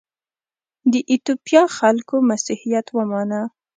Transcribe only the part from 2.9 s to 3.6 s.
ومانه.